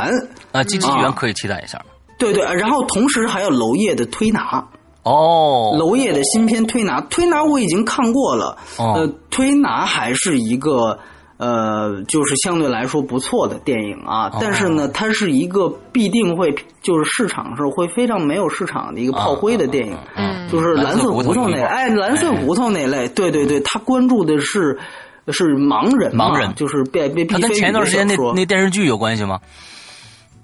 [0.51, 1.79] 啊，机器纪元可以期待一下。
[2.19, 4.67] 对对，然后同时还有娄烨的推拿
[5.05, 10.99] 哦，娄烨的新片推拿，推拿我已经看过了，呃，推拿还是一个
[11.39, 16.53] 呃，就是相对来说不错的电影啊，但是呢，它是一个必定会
[16.83, 24.77] 就是市场上会非常没有市场的一个炮灰的电影，嗯，就是蓝色胡同那哎，蓝色胡同那类，对对对，他关注的是
[25.29, 29.39] 是盲人，盲人就是被被他跟前一段时间那那电视剧有关系吗？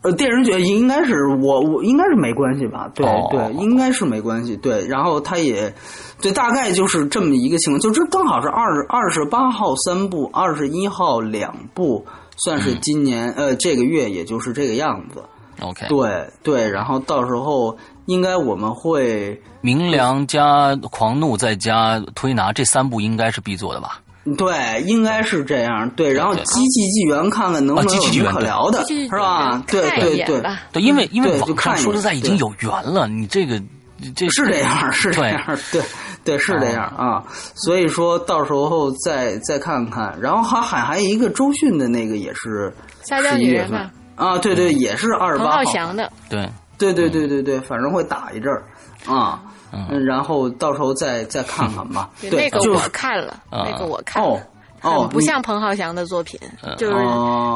[0.05, 2.91] 呃，电视剧应该是我我应该是没关系吧？
[2.95, 4.55] 对对，应该是没关系。
[4.59, 5.75] 对，然后他也，
[6.21, 12.05] 对，大概就是这么一个情况，就这刚好是二二十八号三部，二十一号两部，
[12.37, 15.23] 算是今年呃这个月也就是这个样子。
[15.63, 17.75] OK，对对，然后到时候
[18.05, 24.01] 应该我们会明良加狂怒再加推拿这三部应该是必做的吧？
[24.39, 25.89] 对，应该是这样。
[25.91, 29.63] 对，然后机器纪元看看能不能有什么可聊的，是吧？
[29.67, 33.61] 对对对对，因为因为网上说实在已经有缘了，你这个
[34.17, 35.83] 这是这样， 是这样，对
[36.25, 37.23] 对是这样啊。
[37.55, 42.73] 所以说到时候再再看看，然后还还还有一个周迅的那个也是
[43.07, 43.79] 十一月份
[44.17, 46.49] 啊，对对，也是二十八号翔的，对
[46.79, 48.65] 对对对对对，反正会打一阵儿
[49.07, 49.43] 啊。
[49.73, 52.09] 嗯，然后到时候再再看看吧。
[52.31, 54.49] 那个我看了，那个我看了，
[54.81, 56.39] 很不像彭浩翔的作品，
[56.79, 56.95] 就是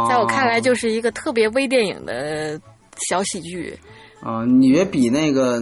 [0.09, 2.61] 在我看来就是一个特别微电影的
[3.09, 3.79] 小喜剧。
[4.21, 5.61] 啊，你也比那个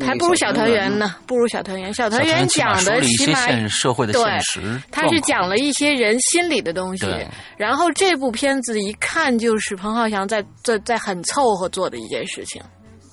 [0.00, 1.14] 还不如小团圆呢？
[1.26, 1.92] 不如小团圆。
[1.94, 7.06] 小团圆讲的起码社会的现实，他是讲了一些人心里的东西。
[7.56, 12.62] 然后这部片子一看就是彭浩翔在在在很凑合做的一件事情。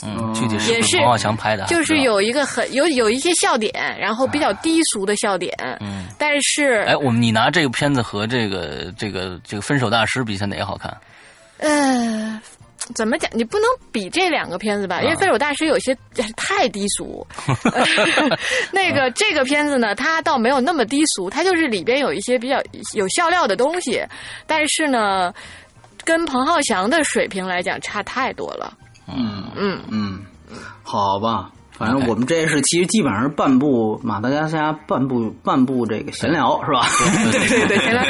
[0.06, 5.56] 嗯，具体是彭浩翔拍的，就是有一个很有有一些笑点，然后比较低俗的笑点。
[5.80, 10.94] 嗯，但是哎，我们你拿这个片子和这个这个这个分手大师比，下哪个好看？
[11.60, 12.42] 呃，
[12.96, 13.30] 怎么讲？
[13.34, 15.02] 你不能比这两个片子吧？
[15.02, 15.98] 因为分手大师有些
[16.36, 17.26] 太低俗。
[18.72, 22.62] 那个这个片子呢，它倒没有那么低俗，它就是里边有一些比较
[22.94, 24.04] 有笑料的东西，
[24.46, 25.34] 但是呢，
[26.04, 28.74] 跟彭浩翔的水平来讲差太多了。
[29.08, 30.26] 嗯嗯嗯，
[30.84, 36.88] 好吧，反正我们这是其实基本上是半部马达加斯加半部半部这个闲聊是吧？
[37.32, 38.04] 对对对，闲聊。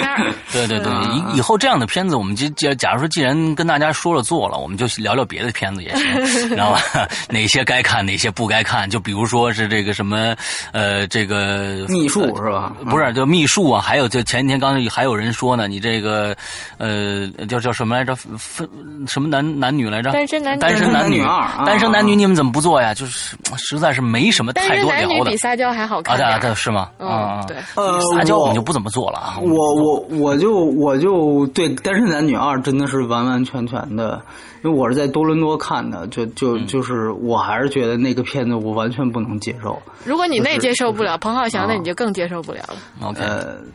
[0.52, 6.80] 对对对，以以后这样的片子，我们就既假如说既然跟大家说了做了，我们就聊聊别的片子也行，知道吧？
[7.30, 8.88] 哪些该看，哪些不该看？
[8.90, 10.36] 就比如说是这个什么
[10.72, 12.74] 呃，这个秘术是吧？
[12.90, 16.36] 不是，就秘术啊，还有就前几天刚才还有人说呢，你这个
[16.78, 18.16] 呃叫叫什么来着？
[18.38, 18.70] 分
[19.08, 20.12] 什么男男女来着？
[20.12, 22.94] 单身男单身男女二，单身男女你们怎么不做呀？
[22.94, 25.08] 就是实在是没什么太多聊的。
[25.08, 26.40] 男女比撒娇还好看啊？
[26.40, 26.90] 对，是吗？
[26.98, 29.38] 嗯，对，呃撒娇我们就不怎么做了啊。
[29.40, 30.94] 我我我就我。
[31.04, 34.22] 就对《单身男女二》真的是完完全全的，
[34.64, 39.78] 因为我是在多伦多看的，就就就是我还是觉得那个片子我完全不能接受。
[40.06, 42.76] 如果你那接受不了，彭浩翔那你就更接受不了了。
[43.02, 43.22] OK，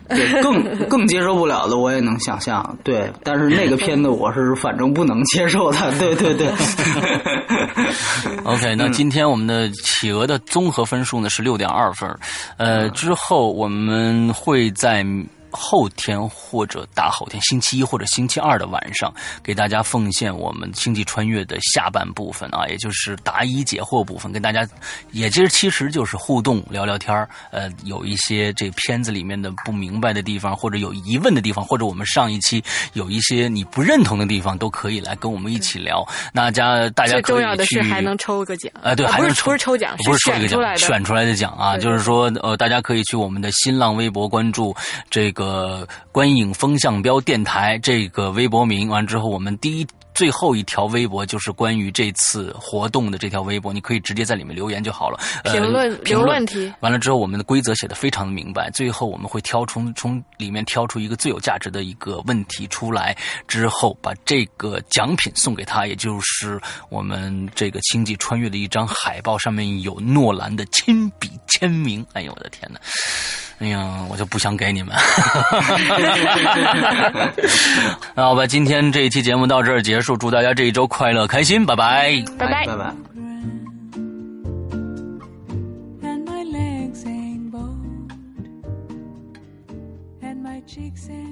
[0.09, 2.77] 对，更更接受不了的我也能想象。
[2.83, 5.77] 对，但是那个片子我是反正不能接受的。
[5.99, 6.47] 对对对。
[8.43, 12.09] OK，那今天我们的企鹅的综合分数呢是六点二分，
[12.57, 15.05] 呃，之后我们会在。
[15.51, 24.67] 后天或者大后天，星期一或者星期二的晚上，给大家奉献我们《星际穿越》的下半部分啊，也就是答疑解惑部分，跟大家，
[25.11, 36.05] 也其实其实就是互动聊聊天呃，有一些这片子里面的不明白的地方，或者有疑问的地方，或者我们上一期有一些你不认同的地方，都可以来跟我们一起聊。
[36.33, 44.75] 大家大家最重要的是还能抽个奖，呃，对，还是不是抽奖，不是抽一个奖，选出来的奖啊，就是说呃，大家可以去我们的新浪微博关注
[45.09, 45.38] 这个。
[45.39, 55.17] 个观影风向标电台这个微博名完之后，我们第一最后一条微博就是关于这次活动的这条微博，你可以直接在里面留言就好了。
[55.45, 58.69] 评论评论题完了之后，我们的规则写的非常的明白。
[58.71, 63.15] 最后我们会挑从从里面挑出一个最有价值的一个问题出来，
[63.47, 66.59] 之后把这个奖品送给他，也就是
[66.89, 72.05] 我们这个星际穿越的一张海报，上面有诺兰的亲笔签名。
[72.11, 72.79] 哎呦我的天哪！
[73.59, 74.95] 哎呀，我就不想给你们。
[78.15, 82.93] 那 好吧，今天这一期节目到这儿结束，祝大家这一周快乐开心，拜拜，拜拜，拜拜。
[90.67, 91.28] cheeks and